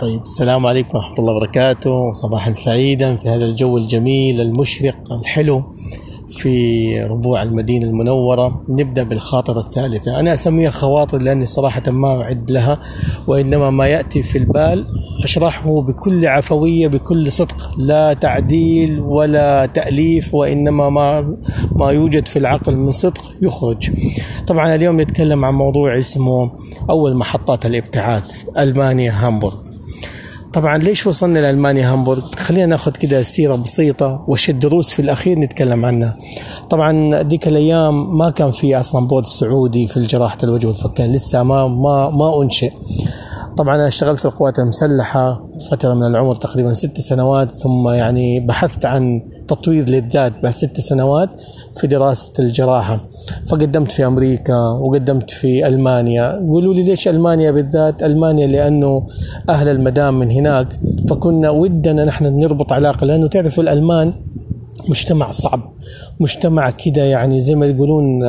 طيب 0.00 0.22
السلام 0.22 0.66
عليكم 0.66 0.98
ورحمة 0.98 1.18
الله 1.18 1.36
وبركاته. 1.36 2.12
صباحا 2.12 2.52
سعيدا 2.52 3.16
في 3.16 3.28
هذا 3.28 3.44
الجو 3.44 3.78
الجميل 3.78 4.40
المشرق 4.40 5.12
الحلو 5.12 5.62
في 6.28 7.02
ربوع 7.02 7.42
المدينة 7.42 7.86
المنورة. 7.86 8.62
نبدأ 8.68 9.02
بالخاطرة 9.02 9.60
الثالثة. 9.60 10.20
أنا 10.20 10.34
أسميها 10.34 10.70
خواطر 10.70 11.18
لأني 11.18 11.46
صراحة 11.46 11.82
ما 11.90 12.22
أعد 12.22 12.50
لها 12.50 12.78
وإنما 13.26 13.70
ما 13.70 13.86
يأتي 13.86 14.22
في 14.22 14.38
البال 14.38 14.86
أشرحه 15.24 15.80
بكل 15.80 16.26
عفوية 16.26 16.88
بكل 16.88 17.32
صدق. 17.32 17.70
لا 17.78 18.12
تعديل 18.12 19.00
ولا 19.00 19.66
تأليف 19.66 20.34
وإنما 20.34 20.90
ما 20.90 21.36
ما 21.72 21.90
يوجد 21.90 22.28
في 22.28 22.38
العقل 22.38 22.76
من 22.76 22.90
صدق 22.90 23.22
يخرج. 23.42 23.90
طبعا 24.46 24.74
اليوم 24.74 25.00
نتكلم 25.00 25.44
عن 25.44 25.54
موضوع 25.54 25.98
اسمه 25.98 26.50
أول 26.90 27.16
محطات 27.16 27.66
الابتعاث 27.66 28.44
ألمانيا 28.58 29.12
هامبورغ 29.26 29.63
طبعا 30.54 30.78
ليش 30.78 31.06
وصلنا 31.06 31.38
لألمانيا 31.38 31.92
هامبورغ؟ 31.92 32.20
خلينا 32.36 32.66
ناخذ 32.66 32.92
كده 32.92 33.22
سيرة 33.22 33.54
بسيطة 33.56 34.24
وش 34.28 34.50
الدروس 34.50 34.92
في 34.92 35.02
الأخير 35.02 35.38
نتكلم 35.38 35.84
عنها. 35.84 36.16
طبعا 36.70 37.22
ديك 37.22 37.48
الأيام 37.48 38.18
ما 38.18 38.30
كان 38.30 38.50
في 38.50 38.78
أصلا 38.80 39.06
board 39.06 39.26
سعودي 39.26 39.86
في 39.86 40.02
جراحة 40.02 40.38
الوجه 40.42 40.66
والفكين 40.66 41.12
لسه 41.12 41.42
ما 41.42 41.68
ما 41.68 42.10
ما 42.10 42.42
أنشئ. 42.42 42.72
طبعا 43.56 43.74
أنا 43.74 43.88
اشتغلت 43.88 44.18
في 44.18 44.24
القوات 44.24 44.58
المسلحة 44.58 45.46
فترة 45.70 45.94
من 45.94 46.06
العمر 46.06 46.34
تقريبا 46.34 46.72
ست 46.72 47.00
سنوات 47.00 47.50
ثم 47.50 47.88
يعني 47.88 48.40
بحثت 48.40 48.84
عن 48.84 49.22
تطوير 49.48 49.88
للذات 49.88 50.32
بعد 50.42 50.52
ست 50.52 50.80
سنوات 50.80 51.30
في 51.80 51.86
دراسة 51.86 52.32
الجراحة. 52.38 53.00
فقدمت 53.48 53.92
في 53.92 54.06
أمريكا 54.06 54.56
وقدمت 54.56 55.30
في 55.30 55.66
ألمانيا. 55.66 56.40
يقولوا 56.42 56.74
لي 56.74 56.82
ليش 56.82 57.08
ألمانيا 57.08 57.50
بالذات؟ 57.50 58.02
ألمانيا 58.02 58.46
لأنه 58.46 59.06
أهل 59.48 59.68
المدام 59.68 60.18
من 60.18 60.30
هناك. 60.30 60.66
فكنا 61.08 61.50
ودنا 61.50 62.04
نحن 62.04 62.24
نربط 62.24 62.72
علاقة 62.72 63.06
لأنه 63.06 63.28
تعرفوا 63.28 63.62
الألمان 63.62 64.12
مجتمع 64.88 65.30
صعب. 65.30 65.72
مجتمع 66.20 66.70
كده 66.70 67.04
يعني 67.04 67.40
زي 67.40 67.54
ما 67.54 67.66
يقولون 67.66 68.22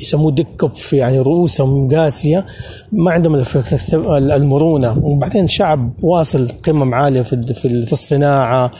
يسموه 0.00 0.32
دكب 0.32 0.70
يعني 0.92 1.18
رؤوسهم 1.18 1.88
قاسية 1.88 2.46
ما 2.92 3.10
عندهم 3.10 3.44
المرونة. 4.16 4.98
وبعدين 5.06 5.48
شعب 5.48 5.90
واصل 6.02 6.48
قمم 6.66 6.94
عاليه 6.94 7.22
في 7.22 7.92
الصناعة. 7.92 8.70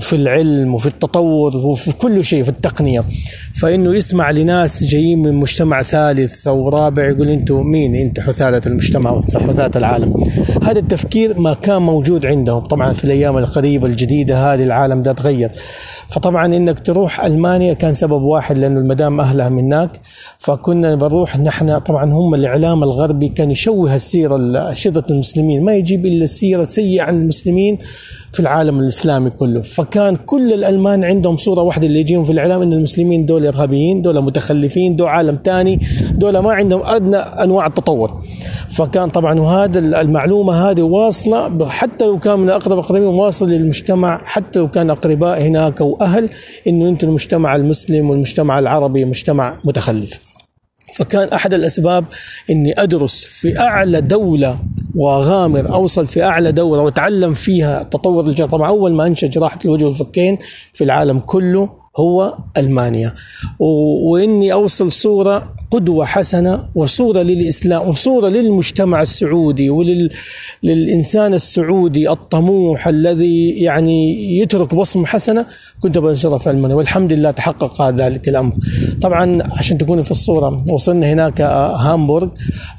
وفي 0.00 0.16
العلم 0.16 0.74
وفي 0.74 0.86
التطور 0.86 1.56
وفي 1.56 1.92
كل 1.92 2.24
شيء 2.24 2.42
في 2.42 2.48
التقنية. 2.48 3.04
فإنه 3.60 3.94
يسمع 3.94 4.30
لناس 4.30 4.84
جايين 4.84 5.18
من 5.18 5.34
مجتمع 5.34 5.82
ثالث 5.82 6.48
أو 6.48 6.68
رابع 6.68 7.08
يقول 7.08 7.28
أنتم 7.28 7.66
مين؟ 7.66 7.94
أنت 7.94 8.20
حثالة 8.20 8.60
المجتمع 8.66 9.10
وحثالة 9.12 9.70
العالم. 9.76 10.14
هذا 10.62 10.78
التفكير 10.78 11.40
ما 11.40 11.54
كان 11.54 11.82
موجود 11.82 12.26
عندهم. 12.26 12.60
طبعا 12.60 12.92
في 12.92 13.04
الأيام 13.04 13.38
القريبة 13.38 13.86
الجديدة 13.86 14.54
هذه 14.54 14.64
العالم 14.64 15.02
ده 15.02 15.12
تغير. 15.12 15.50
فطبعا 16.08 16.46
إنك 16.46 16.80
تروح 16.80 17.24
ألمانيا 17.24 17.72
كان 17.72 17.92
سبب 17.92 18.22
واحد 18.22 18.58
لأنه 18.58 18.80
المدام 18.80 19.20
أهلها 19.20 19.48
من 19.48 19.64
هناك. 19.64 20.00
فكنا 20.38 20.94
بنروح 20.94 21.38
نحن 21.38 21.78
طبعا 21.78 22.12
هم 22.12 22.34
الإعلام 22.34 22.82
الغربي 22.82 23.28
كان 23.28 23.50
يشوه 23.50 23.94
السيرة 23.94 24.72
شرطه 24.74 25.12
المسلمين. 25.12 25.64
ما 25.64 25.74
يجيب 25.74 26.06
إلا 26.06 26.24
السيره 26.24 26.62
السيئه 26.62 27.02
عن 27.02 27.22
المسلمين. 27.22 27.78
في 28.32 28.40
العالم 28.40 28.80
الإسلامي 28.80 29.30
كله. 29.30 29.60
فكان 29.60 30.16
كل 30.16 30.52
الألمان 30.52 31.04
عندهم 31.04 31.36
صورة 31.36 31.62
واحدة 31.62 31.86
اللي 31.86 32.00
يجيهم 32.00 32.24
في 32.24 32.32
الإعلام 32.32 32.62
إن 32.62 32.72
المسلمين 32.72 33.26
دول 33.26 33.46
إرهابيين 33.46 34.02
دول 34.02 34.22
متخلفين 34.22 34.96
دول 34.96 35.08
عالم 35.08 35.38
ثاني 35.44 35.80
دول 36.12 36.38
ما 36.38 36.52
عندهم 36.52 36.82
أدنى 36.84 37.16
أنواع 37.16 37.66
التطور. 37.66 38.22
فكان 38.70 39.08
طبعا 39.10 39.40
وهذا 39.40 39.78
المعلومة 39.78 40.70
هذه 40.70 40.82
واصلة 40.82 41.68
حتى 41.68 42.04
لو 42.04 42.18
كان 42.18 42.38
من 42.38 42.50
أقرب 42.50 42.78
اقربين 42.78 43.02
واصل 43.02 43.50
للمجتمع 43.50 44.22
حتى 44.24 44.58
لو 44.58 44.68
كان 44.68 44.90
أقرباء 44.90 45.42
هناك 45.42 45.80
أو 45.80 45.98
أهل 46.00 46.28
إنه 46.66 46.88
أنتم 46.88 47.08
المجتمع 47.08 47.56
المسلم 47.56 48.10
والمجتمع 48.10 48.58
العربي 48.58 49.04
مجتمع 49.04 49.58
متخلف. 49.64 50.29
فكان 50.94 51.28
أحد 51.28 51.54
الأسباب 51.54 52.04
إني 52.50 52.74
أدرس 52.82 53.24
في 53.24 53.58
أعلى 53.58 54.00
دولة 54.00 54.58
واغامر 54.94 55.72
أوصل 55.72 56.06
في 56.06 56.22
أعلى 56.22 56.52
دولة 56.52 56.82
وأتعلم 56.82 57.34
فيها 57.34 57.82
تطور 57.82 58.26
الجراحة. 58.26 58.50
طبعا 58.50 58.68
أول 58.68 58.92
ما 58.92 59.06
أنشأ 59.06 59.26
جراحة 59.26 59.58
الوجه 59.64 59.84
والفكين 59.84 60.38
في 60.72 60.84
العالم 60.84 61.18
كله 61.18 61.79
هو 61.96 62.38
ألمانيا. 62.58 63.12
وإني 63.58 64.52
أوصل 64.52 64.92
صورة 64.92 65.54
قدوة 65.70 66.04
حسنة 66.04 66.64
وصورة 66.74 67.22
للإسلام 67.22 67.88
وصورة 67.88 68.28
للمجتمع 68.28 69.02
السعودي 69.02 69.70
وللانسان 69.70 71.34
السعودي 71.34 72.10
الطموح 72.10 72.88
الذي 72.88 73.50
يعني 73.50 74.24
يترك 74.38 74.74
بصمة 74.74 75.06
حسنة. 75.06 75.46
كنت 75.80 75.98
بنشرها 75.98 76.38
في 76.38 76.50
ألمانيا 76.50 76.76
والحمد 76.76 77.12
لله 77.12 77.30
تحقق 77.30 77.90
ذلك 77.90 78.28
الأمر. 78.28 78.52
طبعا 79.02 79.42
عشان 79.52 79.78
تكونوا 79.78 80.02
في 80.04 80.10
الصورة 80.10 80.64
وصلنا 80.68 81.12
هناك 81.12 81.40
هامبورغ. 81.40 82.28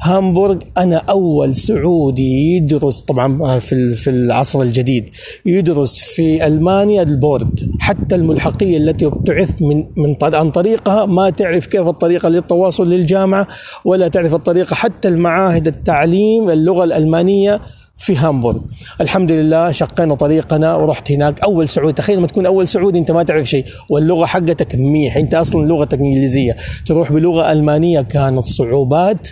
هامبورغ 0.01 0.57
أنا 0.77 0.97
أول 0.97 1.55
سعودي 1.55 2.55
يدرس 2.55 3.01
طبعا 3.01 3.59
في 3.59 3.95
في 3.95 4.09
العصر 4.09 4.61
الجديد 4.61 5.09
يدرس 5.45 5.99
في 5.99 6.47
ألمانيا 6.47 7.03
ال 7.03 7.15
board 7.15 7.71
حتى 7.79 8.15
الملحقية 8.15 8.77
التي 8.77 9.10
ابتعث 9.11 9.61
من 9.61 9.85
من 9.97 10.15
عن 10.21 10.51
طريقها. 10.51 11.05
ما 11.05 11.29
تعرف 11.29 11.65
كيف 11.65 11.87
الطريقة 11.87 12.29
للتواصل 12.29 12.89
للجامعة 12.89 13.47
ولا 13.85 14.07
تعرف 14.07 14.33
الطريقة 14.33 14.73
حتى 14.75 15.07
المعاهد 15.07 15.67
التعليم 15.67 16.49
اللغة 16.49 16.83
الألمانية 16.83 17.61
في 17.97 18.15
هامبورغ. 18.15 18.59
الحمد 19.01 19.31
لله 19.31 19.71
شقينا 19.71 20.15
طريقنا 20.15 20.75
ورحت 20.75 21.11
هناك. 21.11 21.39
أول 21.39 21.69
سعودي 21.69 21.93
تخيل 21.93 22.17
لما 22.17 22.27
تكون 22.27 22.45
أول 22.45 22.67
سعودي 22.67 22.99
أنت 22.99 23.11
ما 23.11 23.23
تعرف 23.23 23.49
شيء. 23.49 23.65
واللغة 23.89 24.25
حقتك 24.25 24.75
منيح 24.75 25.17
أنت 25.17 25.33
أصلا 25.33 25.65
لغتك 25.67 25.99
إنجليزية. 25.99 26.55
تروح 26.85 27.11
بلغة 27.11 27.51
ألمانية 27.51 28.01
كانت 28.01 28.45
صعوبات. 28.45 29.27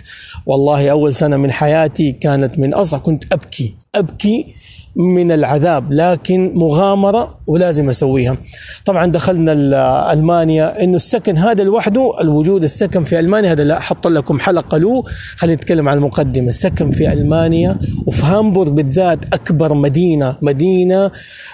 والله 0.46 0.90
أول 0.90 1.14
سنة 1.14 1.36
من 1.36 1.50
حياتي 1.50 2.12
كانت 2.12 2.58
من 2.58 2.74
أصعب. 2.74 3.00
كنت 3.00 3.24
أبكي 3.32 3.74
أبكي 3.94 4.54
من 4.96 5.32
العذاب 5.32 5.92
لكن 5.92 6.52
مغامرة 6.54 7.34
ولازم 7.46 7.88
أسويها. 7.88 8.36
طبعا 8.84 9.06
دخلنا 9.06 10.12
ألمانيا 10.12 10.84
أنه 10.84 10.96
السكن 10.96 11.36
هذا 11.36 11.64
لوحده 11.64 12.14
الوجود 12.20 12.64
السكن 12.64 13.04
في 13.04 13.20
ألمانيا 13.20 13.52
هذا 13.52 13.64
لا 13.64 13.78
أحط 13.78 14.06
لكم 14.06 14.38
حلقة 14.38 14.78
له. 14.78 15.04
خلينا 15.36 15.56
نتكلم 15.56 15.88
عن 15.88 15.96
المقدمة. 15.96 16.48
السكن 16.48 16.90
في 16.90 17.12
ألمانيا 17.12 17.76
وفي 18.06 18.22
هامبورغ 18.24 18.70
بالذات 18.70 19.34
أكبر 19.34 19.74
مدينة 19.74 20.36
مدينة 20.42 21.10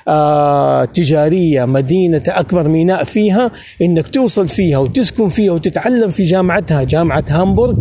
آه 0.09 0.85
تجارية 0.85 1.65
مدينة 1.65 2.23
أكبر 2.29 2.69
ميناء 2.69 3.05
فيها. 3.05 3.51
أنك 3.83 4.09
توصل 4.09 4.49
فيها 4.49 4.79
وتسكن 4.79 5.29
فيها 5.29 5.53
وتتعلم 5.53 6.11
في 6.11 6.23
جامعتها 6.23 6.83
جامعة 6.83 7.25
هامبورغ 7.29 7.75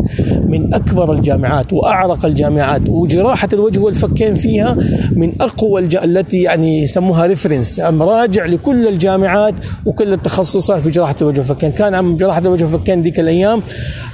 من 0.48 0.74
أكبر 0.74 1.12
الجامعات 1.14 1.74
وأعرق 1.74 2.26
الجامعات 2.26 2.82
وجراحة 2.88 3.50
الوجه 3.54 3.80
والفكين 3.80 4.36
فيها 4.36 4.78
من 5.12 5.42
الج... 5.64 5.96
التي 5.96 6.42
يعني 6.42 6.84
يسموها 6.84 7.26
reference 7.28 7.80
مراجع 7.80 8.46
لكل 8.46 8.88
الجامعات 8.88 9.54
وكل 9.86 10.14
التخصصات 10.14 10.82
في 10.82 10.90
جراحة 10.90 11.16
الوجه 11.22 11.40
والفكين. 11.40 11.72
كان 11.72 11.96
عم 11.96 12.18
جراحة 12.18 12.40
الوجه 12.40 12.64
والفكين 12.64 13.02
ذيك 13.02 13.20
الأيام 13.20 13.62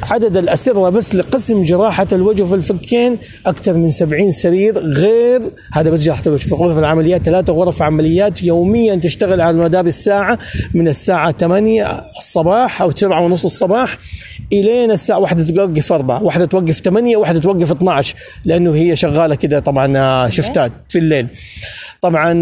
عدد 0.04 0.38
الأسرة 0.38 0.90
بس 0.90 1.16
لقسم 1.16 1.64
جراحة 1.64 2.08
الوجه 2.12 2.44
والفكين 2.44 3.18
أكثر 3.46 3.74
من 3.74 3.92
70 3.92 4.32
سرير 4.32 4.78
غير 4.78 5.42
هذا 5.74 5.90
بس 5.90 6.02
جراحة 6.04 6.24
الوجه 6.26 6.42
في 6.42 6.56
غرف 6.56 6.78
العمليات 6.78 7.26
ثلاثة 7.26 7.54
غرف 7.54 7.82
عمليات 7.82 8.44
يوميا 8.44 8.96
تشتغل 8.96 9.42
على 9.42 9.58
مدار 9.58 9.86
الساعة 9.86 10.40
من 10.74 10.88
الساعة 10.88 11.32
8 11.32 12.04
الصباح 12.18 12.82
أو 12.82 12.92
7 12.96 13.22
ونص 13.22 13.46
الصباح 13.46 13.98
إلين 14.54 14.92
الساعة 14.92 15.20
واحدة 15.20 15.44
توقف 15.44 15.94
أربعة 15.94 16.24
واحدة 16.24 16.46
توقف 16.46 16.80
8 16.80 17.18
واحدة 17.18 17.40
توقف 17.40 17.72
12 17.72 18.16
لأنه 18.46 18.76
هي 18.76 18.96
شغالة 18.96 19.36
كده 19.36 19.60
طبعا 19.60 20.30
شفتات 20.30 20.72
في 20.90 21.00
الليل. 21.00 21.21
طبعا 22.02 22.34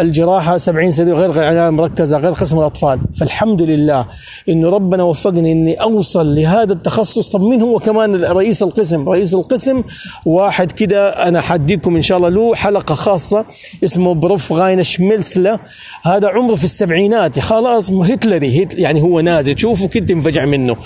الجراحة 0.00 0.58
70 0.58 0.90
سرير 0.90 1.14
غير 1.14 1.44
عناية 1.44 1.70
مركزة 1.70 2.18
غير 2.18 2.32
قسم 2.32 2.58
الأطفال. 2.58 3.00
فالحمد 3.20 3.62
لله 3.62 4.06
إنه 4.48 4.70
ربنا 4.70 5.02
وفقني 5.02 5.52
إني 5.52 5.74
أوصل 5.74 6.34
لهذا 6.34 6.72
التخصص. 6.72 7.28
طب 7.28 7.40
مين 7.42 7.62
هو 7.62 7.78
كمان 7.78 8.24
رئيس 8.24 8.62
القسم؟ 8.62 9.08
رئيس 9.08 9.34
القسم 9.34 9.82
واحد 10.26 10.72
كده 10.72 11.08
أنا 11.08 11.40
حديكم 11.40 11.96
إن 11.96 12.02
شاء 12.02 12.18
الله 12.18 12.28
له 12.28 12.54
حلقة 12.54 12.94
خاصة 12.94 13.44
اسمه 13.84 14.14
بروف 14.14 14.52
غاين 14.52 14.82
شميلسلا. 14.82 15.58
هذا 16.02 16.28
عمره 16.28 16.54
في 16.54 16.64
السبعينات. 16.64 17.38
خلاص 17.38 17.90
هتلري 17.90 18.62
هتل 18.62 18.78
يعني 18.78 19.02
هو 19.02 19.20
نازل. 19.20 19.54
تشوفه 19.54 19.88
كده 19.88 20.06
تنفجع 20.06 20.44
منه. 20.44 20.76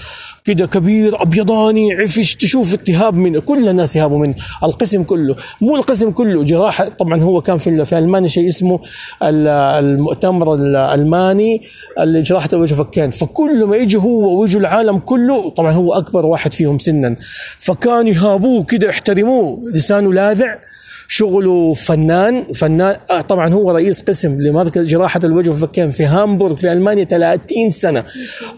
كده 0.47 0.67
كبير 0.67 1.23
أبيضاني 1.23 1.93
عفش 1.93 2.37
تشوف 2.37 2.75
اتهاب 2.75 3.15
منه 3.15 3.41
كل 3.41 3.69
الناس 3.69 3.97
يهابوا 3.97 4.19
منه. 4.19 4.35
القسم 4.65 5.03
كله 5.03 5.37
مو 5.61 5.77
القسم 5.77 6.11
كله 6.11 6.45
جراحه 6.45 6.89
طبعا 6.89 7.23
هو 7.23 7.41
كان 7.41 7.59
في 7.59 7.85
في 7.85 7.99
ألمانيا 7.99 8.29
شيء 8.29 8.49
اسمه 8.49 8.81
المؤتمر 9.23 10.55
الألماني 10.55 11.63
لجراحه 12.05 12.49
الوجه 12.53 12.75
فكان 12.75 13.11
فكل 13.11 13.65
ما 13.65 13.77
يجي 13.77 13.97
هو 13.97 14.41
ويجوا 14.41 14.61
العالم 14.61 14.99
كله 14.99 15.51
طبعا 15.51 15.73
هو 15.73 15.95
أكبر 15.95 16.27
واحد 16.27 16.55
فيهم 16.55 16.79
سنا. 16.79 17.17
فكانوا 17.59 18.11
يهابوه 18.11 18.65
كده 18.65 18.89
يحترموه. 18.89 19.61
لسانه 19.75 20.13
لاذع. 20.13 20.59
شغله 21.09 21.75
فنان 21.75 22.45
فنان 22.53 22.97
آه، 23.11 23.21
طبعا 23.21 23.55
هو 23.55 23.71
رئيس 23.71 24.03
قسم 24.03 24.41
لمركز 24.41 24.89
جراحة 24.89 25.21
الوجه 25.25 25.51
والفكين 25.51 25.91
في 25.91 26.05
هامبورغ 26.05 26.57
في 26.57 26.73
ألمانيا 26.73 27.05
30 27.05 27.71
سنة. 27.71 28.05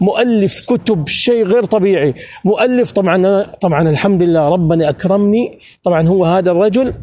مؤلف 0.01 0.61
كتب 0.61 1.07
شيء 1.07 1.45
غير 1.45 1.65
طبيعي. 1.65 2.13
مؤلف 2.45 2.91
طبعا 2.91 3.43
طبعا 3.43 3.89
الحمد 3.89 4.23
لله 4.23 4.49
ربنا 4.49 4.89
أكرمني. 4.89 5.59
طبعا 5.83 6.07
هو 6.07 6.25
هذا 6.25 6.51
الرجل. 6.51 6.93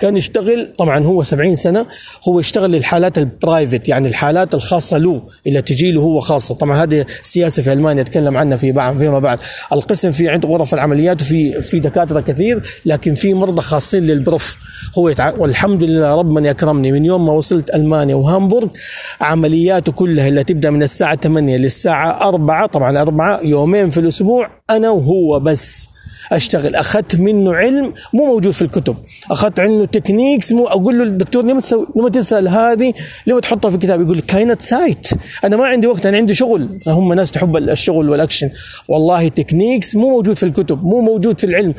كان 0.00 0.16
يشتغل 0.16 0.72
طبعا 0.78 1.04
هو 1.04 1.22
70 1.22 1.54
سنة 1.54 1.86
هو 2.28 2.40
يشتغل 2.40 2.70
للحالات 2.70 3.18
البرايفت 3.18 3.88
يعني 3.88 4.08
الحالات 4.08 4.54
الخاصة 4.54 4.98
له 4.98 5.22
اللي 5.46 5.62
تجي 5.62 5.92
له 5.92 6.00
هو 6.00 6.20
خاصة. 6.20 6.54
طبعا 6.54 6.82
هذه 6.82 7.06
سياسة 7.22 7.62
في 7.62 7.72
ألمانيا 7.72 8.02
اتكلم 8.02 8.36
عنها 8.36 8.56
في 8.56 8.72
بعض 8.72 8.98
فيما 8.98 9.18
بعد. 9.18 9.38
القسم 9.72 10.12
في 10.12 10.28
عنده 10.28 10.48
غرف 10.48 10.74
العمليات 10.74 11.22
وفي 11.22 11.62
في 11.62 11.78
دكاترة 11.78 12.20
كثير 12.20 12.62
لكن 12.86 13.14
في 13.14 13.34
مرضى 13.34 13.62
خاصين 13.62 14.02
للبروف. 14.06 14.56
هو 14.98 15.08
يتع... 15.08 15.32
والحمد 15.38 15.82
لله 15.82 16.14
ربنا 16.14 16.48
يكرمني. 16.48 16.92
من 16.92 17.04
يوم 17.04 17.26
ما 17.26 17.32
وصلت 17.32 17.74
ألمانيا 17.74 18.14
وهامبورغ 18.14 18.68
عملياته 19.20 19.92
كلها 19.92 20.28
اللي 20.28 20.44
تبدأ 20.44 20.70
من 20.70 20.82
الساعة 20.82 21.16
8 21.16 21.56
للساعة 21.56 22.28
4 22.28 22.66
طبعا 22.66 23.00
4 23.00 23.40
يومين 23.44 23.90
في 23.90 24.00
الأسبوع 24.00 24.50
أنا 24.70 24.90
وهو 24.90 25.40
بس. 25.40 25.91
أشتغل. 26.32 26.74
أخذت 26.74 27.16
منه 27.16 27.54
علم 27.54 27.92
مو 28.12 28.26
موجود 28.26 28.52
في 28.52 28.62
الكتب. 28.62 28.96
أخذت 29.30 29.60
عنه 29.60 29.84
techniques 29.84 30.52
مو 30.52 30.66
أقول 30.66 30.98
له 30.98 31.04
الدكتور 31.04 31.44
لما 31.44 31.60
تسوي؟ 31.60 31.86
لما 31.96 32.08
تسأل 32.08 32.48
هذه؟ 32.48 32.94
لما 33.26 33.40
تحطها 33.40 33.68
في 33.70 33.76
الكتاب 33.76 34.00
يقول 34.00 34.20
keine 34.20 34.62
Zeit. 34.62 35.08
أنا 35.44 35.56
ما 35.56 35.66
عندي 35.66 35.86
وقت 35.86 36.06
أنا 36.06 36.16
عندي 36.16 36.34
شغل. 36.34 36.80
هم 36.86 37.12
ناس 37.12 37.30
تحب 37.30 37.56
الشغل 37.56 38.10
والاكشن 38.10 38.50
والله 38.88 39.28
techniques 39.28 39.96
مو 39.96 40.10
موجود 40.10 40.38
في 40.38 40.42
الكتب 40.42 40.84
مو 40.84 41.00
موجود 41.00 41.40
في 41.40 41.46
العلم. 41.46 41.74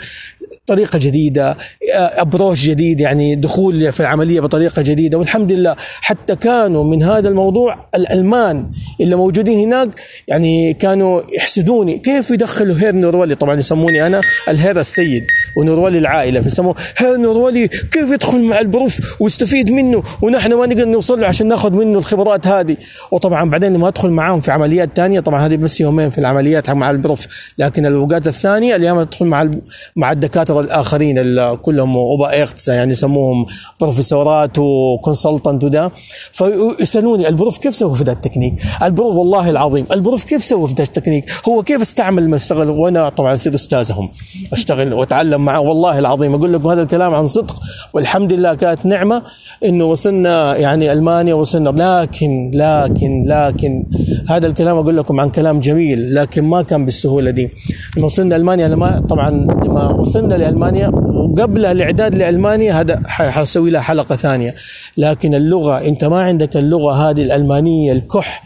طريقة 0.67 0.99
جديدة 0.99 1.57
approach 1.95 2.65
جديد 2.65 2.99
يعني 2.99 3.35
دخول 3.35 3.91
في 3.93 3.99
العملية 3.99 4.39
بطريقة 4.41 4.81
جديدة. 4.81 5.17
والحمد 5.17 5.51
لله 5.51 5.75
حتى 6.01 6.35
كانوا 6.35 6.83
من 6.83 7.03
هذا 7.03 7.29
الموضوع 7.29 7.85
الألمان 7.95 8.67
اللي 9.01 9.15
موجودين 9.15 9.59
هناك 9.59 9.89
يعني 10.27 10.73
كانوا 10.73 11.21
يحسدوني. 11.35 11.97
كيف 11.97 12.31
يدخلوا 12.31 12.75
Herr 12.79 12.95
نورولي؟ 12.95 13.35
طبعا 13.35 13.55
يسموني 13.55 14.07
أنا 14.07 14.21
ال 14.49 14.55
Herr 14.55 14.79
السيد 14.79 15.23
ونورولي 15.57 15.97
العائلة. 15.97 16.41
فيسموه 16.41 16.75
Herr 16.97 17.17
نورولي 17.17 17.67
كيف 17.67 18.11
يدخل 18.11 18.39
مع 18.39 18.59
ال 18.59 18.72
Prof 18.72 19.21
ويستفيد 19.21 19.71
منه؟ 19.71 20.03
ونحن 20.21 20.53
ما 20.53 20.65
نقدر 20.65 20.85
نوصل 20.85 21.21
له 21.21 21.27
عشان 21.27 21.47
ناخذ 21.47 21.71
منه 21.71 21.97
الخبرات 21.97 22.47
هذه. 22.47 22.77
وطبعا 23.11 23.49
بعدين 23.49 23.73
لما 23.73 23.87
أدخل 23.87 24.09
معاهم 24.09 24.41
في 24.41 24.51
عمليات 24.51 24.89
ثانية 24.95 25.19
طبعا 25.19 25.45
هذه 25.45 25.55
بس 25.55 25.81
يومين 25.81 26.09
في 26.09 26.17
العمليات 26.17 26.69
مع 26.69 26.91
ال 26.91 26.97
Prof. 26.97 27.27
لكن 27.57 27.85
الاوقات 27.85 28.27
الثانية 28.27 28.75
الأيام 28.75 28.97
أدخل 28.97 29.25
مع 29.25 29.51
مع 29.95 30.11
الدكاترة 30.11 30.52
الآخرين 30.59 31.17
اللي 31.19 31.57
كلهم 31.61 31.97
أوبا 31.97 32.31
ايختسا 32.31 32.73
يعني 32.73 32.91
يسموهم 32.91 33.45
بروفيسورات 33.81 34.59
و 34.59 34.69
consultant 34.69 35.63
وده 35.63 35.91
فيسألوني 36.31 37.27
ال 37.27 37.33
Prof 37.33 37.57
كيف 37.57 37.75
سوى 37.75 37.95
في 37.95 38.03
ذا 38.03 38.11
التكنيك؟ 38.11 38.53
ال 38.83 38.90
Prof 38.90 39.15
والله 39.15 39.49
العظيم 39.49 39.85
ال 39.91 39.98
Prof 39.98 40.23
كيف 40.23 40.43
سوى 40.43 40.67
في 40.67 40.73
ذا 40.73 40.83
التكنيك؟ 40.83 41.25
هو 41.49 41.63
كيف 41.63 41.81
استعمل 41.81 42.29
ما 42.29 42.35
اشتغل 42.35 42.69
وأنا 42.69 43.09
طبعا 43.09 43.33
أصير 43.33 43.55
أستاذهم 43.55 44.09
أشتغل 44.53 44.93
وأتعلم 44.93 45.45
معه 45.45 45.59
والله 45.59 45.99
العظيم 45.99 46.35
أقول 46.35 46.53
لكم 46.53 46.67
هذا 46.69 46.81
الكلام 46.81 47.13
عن 47.13 47.27
صدق 47.27 47.59
والحمد 47.93 48.33
لله 48.33 48.53
كانت 48.53 48.85
نعمة 48.85 49.23
إنه 49.65 49.85
وصلنا 49.85 50.55
يعني 50.57 50.91
ألمانيا 50.93 51.33
وصلنا 51.33 51.69
لكن 51.69 52.51
لكن 52.53 53.25
لكن 53.27 53.83
هذا 54.29 54.47
الكلام 54.47 54.77
أقول 54.77 54.97
لكم 54.97 55.19
عن 55.19 55.29
كلام 55.29 55.59
جميل 55.59 56.15
لكن 56.15 56.43
ما 56.43 56.61
كان 56.61 56.85
بالسهولة 56.85 57.31
دي 57.31 57.49
لما 57.97 58.05
وصلنا 58.05 58.35
ألمانيا 58.35 58.67
لما 58.67 59.03
طبعا 59.09 59.29
لما 59.65 59.91
وصلنا 59.91 60.35
لألمانيا 60.43 60.87
وقبل 60.87 61.65
الإعداد 61.65 62.15
لألمانيا 62.15 62.81
هذا 62.81 63.01
حسوي 63.07 63.69
لها 63.69 63.81
حلقة 63.81 64.15
ثانية. 64.15 64.55
لكن 64.97 65.35
اللغة 65.35 65.87
أنت 65.87 66.05
ما 66.05 66.21
عندك 66.21 66.57
اللغة 66.57 67.09
هذه 67.09 67.23
الألمانية 67.23 67.91
الكح 67.91 68.43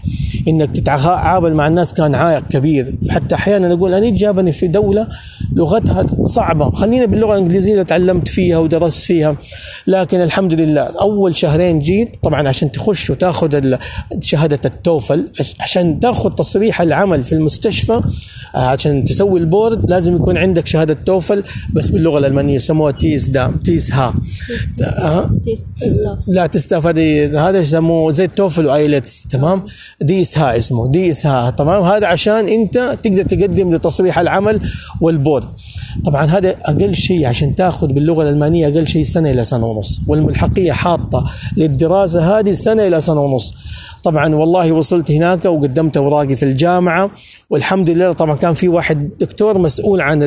إنك 0.48 0.72
تتعامل 0.72 1.54
مع 1.54 1.68
الناس 1.68 1.94
كان 1.94 2.16
عائق 2.16 2.44
كبير. 2.50 2.94
حتى 3.10 3.36
أحيانا 3.36 3.74
أقول 3.74 3.94
أنا 3.94 4.10
جابني 4.10 4.52
في 4.52 4.68
دولة 4.68 5.08
لغتها 5.56 6.06
صعبة. 6.24 6.72
خلينا 6.72 7.06
باللغة 7.06 7.34
الإنجليزية 7.34 7.72
اللي 7.72 7.84
تعلمت 7.84 8.28
فيها 8.28 8.58
ودرست 8.58 9.04
فيها. 9.04 9.36
لكن 9.88 10.22
الحمد 10.22 10.54
لله 10.54 10.82
أول 10.82 11.36
شهرين 11.36 11.80
جيت 11.80 12.10
طبعا 12.24 12.48
عشان 12.48 12.72
تخش 12.72 13.10
وتاخذ 13.10 13.76
شهادة 14.22 14.60
التوفل 14.66 15.26
عشان 15.60 16.00
تاخذ 16.00 16.30
تصريح 16.30 16.82
العمل 16.82 17.24
في 17.24 17.32
المستشفى 17.36 18.02
عشان 18.56 19.04
تسوي 19.04 19.40
البورد 19.40 19.90
لازم 19.90 20.16
يكون 20.16 20.38
عندك 20.38 20.68
شهادة 20.68 20.98
توفل 21.06 21.44
بس 21.74 21.90
باللغة 21.90 22.20
الألمانية 22.20 22.56
يسموها 22.56 22.92
تيس 22.92 23.30
دام 23.30 23.52
تيس 23.52 23.92
ها. 23.92 24.14
لا 26.28 26.48
تستاف 26.48 26.88
هذه 26.88 27.50
هذا 27.50 27.60
يسموه 27.60 28.12
زي 28.12 28.26
التوفل 28.26 28.66
وآيلتس 28.66 29.24
تمام؟ 29.24 29.64
ديس 30.02 30.38
ها 30.38 30.58
اسمه 30.58 30.92
ديس 30.92 31.26
ها 31.26 31.50
تمام؟ 31.50 31.84
هذا 31.84 32.08
عشان 32.08 32.48
أنت 32.48 32.98
تقدر 33.04 33.24
تقدم 33.24 33.76
لتصريح 33.76 34.20
العمل 34.20 34.60
والبورد. 35.02 35.37
طبعا 36.06 36.26
هذا 36.26 36.56
أقل 36.62 36.96
شيء 36.96 37.26
عشان 37.26 37.56
تأخذ 37.56 37.88
باللغة 37.88 38.24
الألمانية 38.24 38.68
أقل 38.68 38.88
شيء 38.88 39.04
سنة 39.04 39.32
إلى 39.32 39.44
سنة 39.44 39.66
ونص 39.66 40.02
والملحقية 40.08 40.72
حاطة 40.72 41.26
للدراسة 41.58 42.40
هذه 42.40 42.52
سنة 42.52 42.88
إلى 42.88 43.02
سنة 43.02 43.22
ونص. 43.22 43.54
طبعا 44.04 44.36
والله 44.36 44.72
وصلت 44.72 45.12
هناك 45.12 45.46
وقدمت 45.46 45.98
أوراقي 45.98 46.36
في 46.36 46.44
الجامعة 46.44 47.12
والحمد 47.50 47.90
لله 47.90 48.14
طبعا 48.14 48.36
كان 48.36 48.54
في 48.54 48.68
واحد 48.68 49.10
دكتور 49.20 49.58
مسؤول 49.58 50.02
عن 50.02 50.24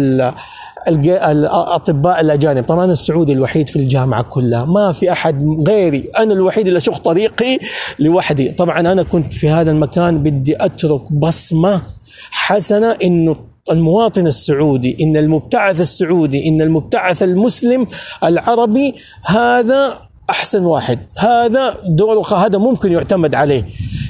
الأطباء 0.89 2.21
الأجانب. 2.21 2.65
طبعا 2.65 2.85
أنا 2.85 2.93
السعودي 2.93 3.33
الوحيد 3.33 3.69
في 3.69 3.77
الجامعة 3.77 4.23
كلها 4.23 4.65
ما 4.65 4.93
في 4.93 5.13
أحد 5.13 5.45
غيري. 5.69 6.11
أنا 6.19 6.33
الوحيد 6.33 6.67
اللي 6.67 6.79
أشق 6.79 6.99
طريقي 6.99 7.59
لوحدي. 7.99 8.49
طبعا 8.49 8.81
أنا 8.81 9.03
كنت 9.03 9.35
في 9.35 9.49
هذا 9.49 9.71
المكان 9.71 10.19
بدي 10.19 10.65
أترك 10.65 11.13
بصمة 11.13 11.83
حسنة 12.31 12.97
إنه 13.03 13.37
المواطن 13.71 14.27
السعودي 14.27 14.97
إن 15.05 15.17
المبتعث 15.17 15.81
السعودي 15.81 16.49
إن 16.49 16.61
المبتعث 16.61 17.23
المسلم 17.23 17.87
العربي 18.25 18.95
هذا 19.23 19.97
أحسن 20.31 20.65
واحد. 20.65 20.99
هذا 21.19 21.77
دوره 21.85 22.35
هذا 22.47 22.59
ممكن 22.59 22.93
يعتمد 22.93 23.35
عليه. 23.35 23.65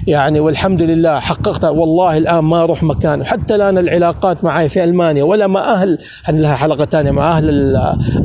يعني 0.07 0.41
والحمد 0.41 0.83
لله 0.83 1.21
حققتها 1.21 1.71
والله 1.71 2.19
الآن 2.19 2.39
ما 2.39 2.63
أروح 2.63 2.83
مكان. 2.83 3.25
حتى 3.25 3.55
الآن 3.55 3.79
العلاقات 3.79 4.45
معي 4.45 4.69
في 4.69 4.85
ألمانيا 4.85 5.25
ولا 5.25 5.47
مع 5.47 5.75
أهل 5.75 5.99
لها 6.29 6.55
حلقة 6.55 6.85
ثانية 6.85 7.11
مع 7.11 7.37
أهل 7.39 7.77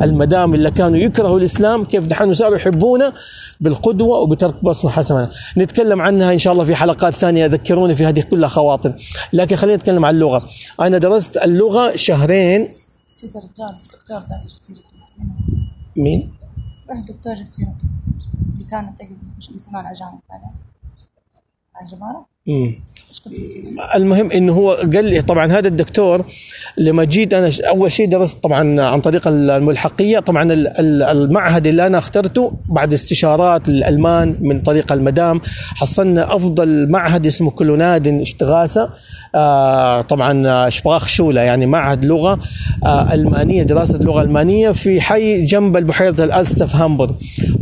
المدام 0.02 0.54
اللي 0.54 0.70
كانوا 0.70 0.96
يكرهوا 0.96 1.38
الإسلام 1.38 1.84
كيف 1.84 2.06
دحين 2.06 2.34
صاروا 2.34 2.56
يحبونا 2.56 3.12
بالقدوة 3.60 4.18
وبترك 4.18 4.64
بصمة 4.64 4.90
حسنة. 4.90 5.30
نتكلم 5.58 6.00
عنها 6.00 6.32
إن 6.32 6.38
شاء 6.38 6.52
الله 6.52 6.64
في 6.64 6.74
حلقات 6.74 7.14
ثانية 7.14 7.46
ذكروني 7.46 7.94
في 7.94 8.06
هذه 8.06 8.20
كلها 8.20 8.48
خواطر. 8.48 8.92
لكن 9.32 9.56
خلينا 9.56 9.76
نتكلم 9.76 10.04
عن 10.04 10.14
اللغة. 10.14 10.42
أنا 10.80 10.98
درست 10.98 11.36
اللغة 11.36 11.96
شهرين. 11.96 12.68
مين؟ 15.96 16.32
واحد 16.88 17.04
دكتور 17.04 17.34
جاب 17.34 17.48
سيرته 17.48 17.86
اللي 18.52 18.64
كانت 18.70 19.02
مش 19.38 19.50
مسلمان 19.50 19.86
أجانب 19.86 20.20
بعدين. 20.30 20.50
الجمارة؟ 21.82 22.26
المهم 23.94 24.30
إنه 24.30 24.52
هو 24.52 24.72
قال 24.72 25.04
لي 25.04 25.22
طبعا 25.22 25.46
هذا 25.46 25.68
الدكتور 25.68 26.24
لما 26.78 27.04
جيت 27.04 27.34
أنا 27.34 27.50
أول 27.68 27.92
شيء 27.92 28.08
درست 28.08 28.38
طبعا 28.38 28.80
عن 28.80 29.00
طريق 29.00 29.28
الملحقية. 29.28 30.18
طبعا 30.18 30.48
المعهد 31.12 31.66
اللي 31.66 31.86
أنا 31.86 31.98
اخترته 31.98 32.52
بعد 32.70 32.92
استشارات 32.92 33.68
للالمان 33.68 34.36
من 34.40 34.60
طريق 34.62 34.92
المدام 34.92 35.40
حصلنا 35.74 36.36
أفضل 36.36 36.90
معهد 36.90 37.26
اسمه 37.26 37.50
كلونادن 37.50 38.20
اشتغاسة. 38.20 38.90
طبعا 40.08 40.68
شباخ 40.68 41.08
شوله 41.08 41.40
يعني 41.40 41.66
معهد 41.66 42.04
لغة 42.04 42.38
آه 42.84 43.14
ألمانية 43.14 43.62
دراسة 43.62 43.96
اللغة 43.96 44.22
الالمانيه 44.22 44.70
في 44.70 45.00
حي 45.00 45.44
جنب 45.44 45.76
البحيرة 45.76 46.24
الالستا 46.24 46.66
في 46.66 46.76
هامبورغ. 46.76 47.12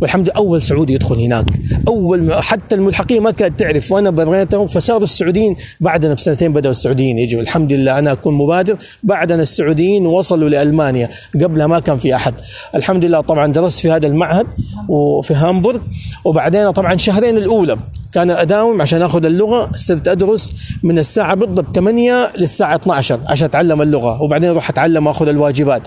والحمد 0.00 0.24
لله 0.24 0.36
أول 0.36 0.62
سعودي 0.62 0.92
يدخل 0.92 1.20
هناك. 1.20 1.46
أول 1.88 2.42
حتى 2.42 2.74
الملحقيه 2.74 3.20
ما 3.20 3.30
كانت 3.30 3.58
تعرف 3.60 3.92
وأنا 3.92 4.10
بريتهم 4.10 4.66
فصاروا 4.66 5.02
السعوديين 5.02 5.56
بعدنا 5.80 6.14
بسنتين 6.14 6.52
بدأوا 6.52 6.70
السعوديين 6.70 7.18
يجوا. 7.18 7.40
الحمد 7.40 7.72
لله 7.72 7.98
أنا 7.98 8.12
أكون 8.12 8.34
مبادر. 8.34 8.76
بعدنا 9.02 9.42
السعوديين 9.42 10.06
وصلوا 10.06 10.48
لألمانيا. 10.48 11.08
قبلها 11.42 11.66
ما 11.66 11.78
كان 11.78 11.96
في 11.96 12.14
أحد. 12.14 12.34
الحمد 12.74 13.04
لله 13.04 13.20
طبعا 13.20 13.46
درست 13.46 13.80
في 13.80 13.90
هذا 13.90 14.06
المعهد 14.06 14.46
وفي 14.88 15.34
هامبورغ. 15.34 15.80
وبعدين 16.24 16.70
طبعا 16.70 16.96
شهرين 16.96 17.36
الأولى. 17.36 17.78
كان 18.14 18.30
أداوم 18.30 18.82
عشان 18.82 19.02
آخذ 19.02 19.24
اللغة 19.24 19.70
صرت 19.76 20.08
أدرس 20.08 20.52
من 20.82 20.98
الساعة 20.98 21.34
بالضبط 21.34 21.74
8 21.74 22.32
للساعة 22.38 22.74
12 22.74 23.20
عشان 23.26 23.44
أتعلم 23.46 23.82
اللغة 23.82 24.22
وبعدين 24.22 24.50
أروح 24.50 24.70
أتعلم 24.70 25.06
وأخذ 25.06 25.28
الواجبات. 25.28 25.82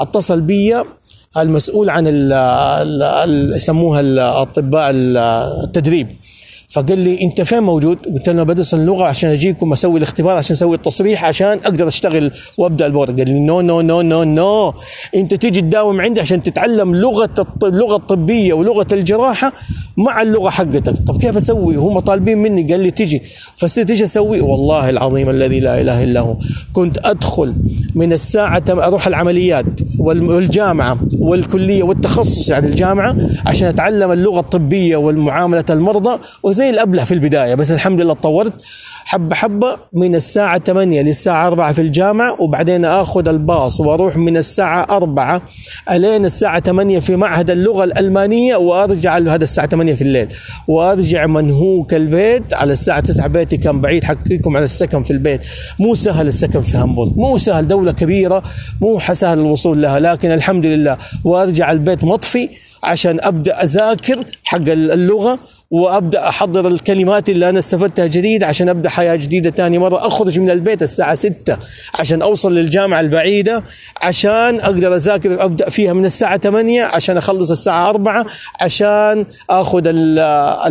اتصل 0.00 0.40
بي 0.40 0.82
المسؤول 1.36 1.90
عن 1.90 2.06
يسموها 3.56 4.00
الاطباء 4.00 4.90
التدريب. 4.94 6.08
فقال 6.72 6.98
لي 6.98 7.22
أنت 7.22 7.42
فين 7.42 7.62
موجود؟ 7.62 7.98
قلت 8.06 8.28
له 8.28 8.42
بدرس 8.42 8.74
اللغة 8.74 9.04
عشان 9.04 9.30
أجيكم 9.30 9.72
أسوي 9.72 9.98
الاختبار 9.98 10.36
عشان 10.36 10.56
أسوي 10.56 10.76
التصريح 10.76 11.24
عشان 11.24 11.58
أقدر 11.64 11.88
أشتغل 11.88 12.30
وأبدأ 12.58 12.86
ال 12.86 12.91
board. 12.91 13.18
قال 13.18 13.30
لي 13.30 13.40
no 13.40 13.60
no 13.60 13.80
no 13.80 14.02
no 14.02 14.24
no 14.24 14.74
أنت 15.14 15.34
تيجي 15.34 15.60
تداوم 15.60 16.00
عندي 16.00 16.20
عشان 16.20 16.42
تتعلم 16.42 16.94
لغة 16.94 17.46
اللغة 17.62 17.96
الطبية 17.96 18.54
ولغة 18.54 18.86
الجراحة 18.92 19.52
مع 19.96 20.22
اللغة 20.22 20.50
حقتك. 20.50 20.94
طب 21.06 21.20
كيف 21.20 21.36
أسوي؟ 21.36 21.76
هم 21.76 21.98
طالبين 22.00 22.38
مني. 22.38 22.72
قال 22.72 22.80
لي 22.80 22.90
تيجي 22.90 23.22
فصرت 23.56 23.90
إيش 23.90 24.02
أسوي؟ 24.02 24.40
والله 24.40 24.90
العظيم 24.90 25.30
الذي 25.30 25.60
لا 25.60 25.80
إله 25.80 26.04
إلا 26.04 26.20
هو. 26.20 26.36
كنت 26.72 26.98
أدخل 27.04 27.54
من 27.94 28.12
الساعة 28.12 28.58
تم- 28.58 28.78
أروح 28.80 29.06
العمليات 29.06 29.64
وال- 29.98 30.22
والجامعة 30.30 30.98
والكلية 31.18 31.82
والتخصص 31.82 32.48
يعني 32.50 32.66
الجامعة 32.66 33.16
عشان 33.46 33.68
أتعلم 33.68 34.12
اللغة 34.12 34.40
الطبية 34.40 34.96
والمعاملة 34.96 35.64
المرضى 35.70 36.18
وزي 36.42 36.70
الأبلة 36.70 37.04
في 37.04 37.14
البداية 37.14 37.54
بس 37.54 37.72
الحمد 37.72 38.00
لله 38.00 38.14
تطورت 38.14 38.52
حبة 39.04 39.34
حبة 39.34 39.76
من 39.92 40.14
الساعة 40.14 40.58
8 40.58 41.02
للساعة 41.02 41.46
4 41.46 41.72
في 41.72 41.80
الجامعة 41.80 42.42
وبعدين 42.42 42.84
آخذ 42.84 43.28
الباص 43.28 43.80
وأروح 43.80 44.16
من 44.16 44.36
الساعة 44.36 44.86
4 44.90 45.42
إلين 45.90 46.24
الساعة 46.24 46.60
8 46.60 47.00
في 47.00 47.16
معهد 47.16 47.50
اللغة 47.50 47.84
الألمانية 47.84 48.56
وأرجع 48.56 49.18
هذا 49.18 49.44
الساعة 49.44 49.66
8 49.66 49.94
في 49.94 50.02
الليل. 50.02 50.28
وأرجع 50.68 51.26
منهوك 51.26 51.94
البيت 51.94 52.54
على 52.54 52.72
الساعة 52.72 53.00
9 53.00 53.26
بيتي 53.26 53.56
كان 53.56 53.80
بعيد 53.80 54.04
حقيكم 54.04 54.56
على 54.56 54.64
السكن 54.64 55.02
في 55.02 55.10
البيت. 55.10 55.40
مو 55.78 55.94
سهل 55.94 56.28
السكن 56.28 56.62
في 56.62 56.76
هامبورغ 56.76 57.10
مو 57.16 57.38
سهل 57.38 57.68
دولة 57.68 57.92
كبيرة 57.92 58.42
مو 58.80 58.98
سهل 59.12 59.38
الوصول 59.38 59.82
لها 59.82 60.00
لكن 60.00 60.32
الحمد 60.32 60.66
لله. 60.66 60.98
وأرجع 61.24 61.72
البيت 61.72 62.04
مطفي 62.04 62.48
عشان 62.82 63.18
أبدأ 63.20 63.62
أذاكر 63.64 64.24
حق 64.44 64.68
اللغة 64.68 65.38
وأبدأ 65.72 66.28
أحضر 66.28 66.68
الكلمات 66.68 67.28
اللي 67.28 67.48
أنا 67.48 67.58
استفدتها 67.58 68.06
جديد 68.06 68.42
عشان 68.42 68.68
أبدأ 68.68 68.88
حياة 68.88 69.16
جديدة 69.16 69.50
ثاني 69.50 69.78
مرة. 69.78 70.06
أخرج 70.06 70.38
من 70.38 70.50
البيت 70.50 70.82
الساعة 70.82 71.14
6 71.14 71.56
عشان 71.94 72.22
أوصل 72.22 72.54
للجامعة 72.54 73.00
البعيدة 73.00 73.62
عشان 74.02 74.60
أقدر 74.60 74.96
أذاكر 74.96 75.44
أبدأ 75.44 75.70
فيها 75.70 75.92
من 75.92 76.04
الساعة 76.04 76.36
8 76.38 76.82
عشان 76.82 77.16
أخلص 77.16 77.50
الساعة 77.50 77.88
4 77.90 78.26
عشان 78.60 79.26
آخذ 79.50 79.82
ال- 79.86 80.18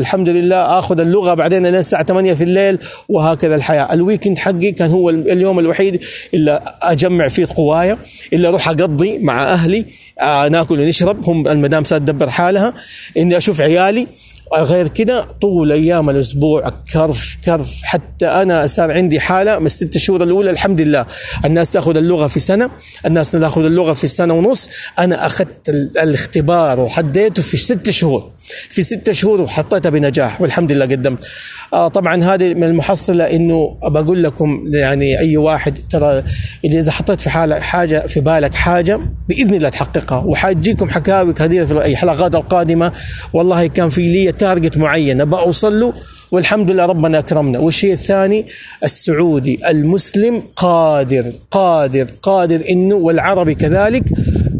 الحمد 0.02 0.30
لله 0.30 0.80
آخذ 0.80 1.00
اللغة 1.00 1.34
بعدين 1.34 1.66
إلى 1.66 1.80
الساعة 1.80 2.04
8 2.04 2.34
في 2.34 2.44
الليل 2.44 2.78
وهكذا 3.10 3.56
الحياة. 3.56 3.94
الويكند 3.94 4.38
حقي 4.38 4.72
كان 4.72 4.92
هو 4.92 5.10
اليوم 5.10 5.60
الوحيد 5.60 6.04
اللي 6.34 6.60
أجمع 6.82 7.28
فيه 7.28 7.48
قوايا 7.56 7.98
اللي 8.34 8.48
أروح 8.48 8.70
أقضي 8.70 9.18
مع 9.20 9.44
أهلي 9.54 9.86
آه 10.22 10.48
ناكل 10.48 10.80
ونشرب 10.80 11.30
هم 11.30 11.48
المدام 11.48 11.84
ساد 11.84 12.02
تدبر 12.06 12.30
حالها 12.30 12.74
إني 13.18 13.38
أشوف 13.38 13.62
عيالي 13.62 14.08
غير 14.56 14.88
كده 14.88 15.26
طول 15.42 15.72
أيام 15.72 16.10
الأسبوع 16.10 16.70
كرف 16.94 17.38
كرف. 17.46 17.70
حتى 17.84 18.26
أنا 18.28 18.68
صار 18.68 18.92
عندي 18.92 19.20
حالة 19.20 19.60
من 19.60 19.66
الست 19.66 19.98
شهور 19.98 20.24
الأولى 20.24 20.50
الحمد 20.50 20.82
لله. 20.82 21.06
الناس 21.46 21.72
تأخذ 21.72 21.98
اللغة 21.98 22.28
في 22.28 22.40
سنة 22.40 22.70
الناس 23.06 23.32
تأخذ 23.32 23.66
اللغة 23.66 23.94
في 23.94 24.08
سنة 24.08 24.34
ونص. 24.34 24.70
أنا 25.00 25.26
أخذت 25.26 25.70
ال- 25.70 25.98
الاختبار 25.98 26.80
وحديته 26.80 27.44
في 27.44 27.58
ست 27.58 27.90
شهور. 27.90 28.30
في 28.70 28.82
ست 28.82 29.12
شهور 29.12 29.42
وحطيتها 29.42 29.90
بنجاح 29.90 30.42
والحمد 30.42 30.72
لله 30.72 30.86
قدمت. 30.86 31.26
آه 31.74 31.88
طبعا 31.88 32.24
هذه 32.24 32.54
من 32.54 32.64
المحصلة 32.64 33.24
إنه 33.24 33.78
بقول 33.84 34.24
لكم 34.24 34.64
يعني 34.74 35.20
أي 35.20 35.38
واحد 35.38 35.78
ترى 35.90 36.24
اللي 36.66 36.80
إذا 36.80 36.92
حطيت 36.92 37.22
في 37.22 37.30
حاله 37.30 37.60
حاجة 37.60 38.08
في 38.08 38.20
بالك 38.20 38.54
حاجة 38.54 39.00
بإذن 39.30 39.54
الله 39.54 39.70
تحققها. 39.70 40.24
وحاجيكم 40.26 40.90
حكاوي 40.90 41.34
كثيرة 41.34 41.66
في 41.66 41.74
الحلقات 41.74 42.36
القادمة. 42.36 42.92
والله 43.34 43.68
كان 43.68 43.90
في 43.90 44.08
لي 44.08 44.32
تارجت 44.32 44.78
معين 44.78 45.22
أبى 45.22 45.36
أوصل 45.36 45.80
له 45.80 45.94
والحمد 46.32 46.72
لله 46.72 46.86
ربنا 46.86 47.20
أكرمنا. 47.20 47.60
والشيء 47.60 47.94
الثاني 47.94 48.46
السعودي 48.84 49.70
المسلم 49.70 50.44
قادر 50.56 51.32
قادر 51.52 52.08
قادر 52.22 52.62
إنه 52.70 52.96
والعربي 52.96 53.56
كذلك 53.56 54.04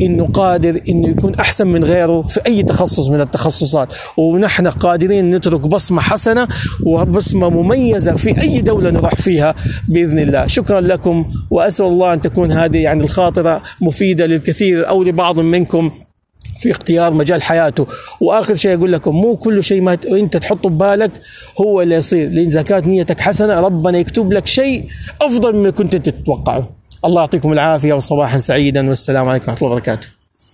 إنه 0.02 0.26
قادر 0.28 0.82
إنه 0.90 1.10
يكون 1.10 1.36
أحسن 1.36 1.68
من 1.68 1.84
غيره 1.84 2.22
في 2.22 2.42
أي 2.48 2.64
تخصص 2.64 3.10
من 3.10 3.22
التخصصات. 3.22 3.94
ونحن 4.18 4.68
قادرين 4.68 5.36
نترك 5.36 5.60
بصمة 5.60 6.02
حسنة 6.02 6.48
وبصمة 6.84 7.50
مميزة 7.50 8.16
في 8.16 8.42
أي 8.42 8.62
دولة 8.62 8.90
نروح 8.90 9.16
فيها 9.16 9.56
بإذن 9.88 10.20
الله. 10.20 10.48
شكرا 10.48 10.82
لكم 10.82 11.26
وأسأل 11.52 11.86
الله 11.86 12.14
أن 12.14 12.22
تكون 12.22 12.52
هذه 12.52 12.78
يعني 12.78 13.04
الخاطرة 13.04 13.62
مفيدة 13.82 14.26
للكثير 14.26 14.90
أو 14.90 15.04
لبعض 15.04 15.40
منكم. 15.40 15.92
في 16.60 16.72
اختيار 16.72 17.14
مجال 17.14 17.42
حياته. 17.42 17.88
وآخر 18.20 18.56
شيء 18.56 18.78
أقول 18.78 18.92
لكم 18.92 19.16
مو 19.16 19.36
كل 19.36 19.64
شيء 19.64 19.82
ما 19.82 19.98
أنت 20.08 20.38
تحطه 20.38 20.70
ببالك 20.70 21.12
هو 21.62 21.82
اللي 21.82 21.96
يصير. 21.96 22.30
لأن 22.30 22.62
كانت 22.62 22.88
نيتك 22.88 23.20
حسنة 23.20 23.62
ربنا 23.62 23.98
يكتب 23.98 24.34
لك 24.34 24.48
شيء 24.48 24.88
أفضل 25.22 25.56
مما 25.56 25.70
كنت 25.70 25.96
تتوقعه. 25.96 26.70
الله 27.06 27.22
يعطيكم 27.22 27.54
العافية 27.54 27.94
وصباحا 27.94 28.38
سعيدا 28.38 28.90
والسلام 28.90 29.28
عليكم 29.30 29.52
ورحمة 29.52 29.68
الله 29.68 29.72
وبركاته. 29.72 30.21